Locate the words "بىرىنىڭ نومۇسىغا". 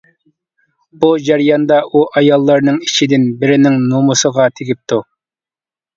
3.45-4.49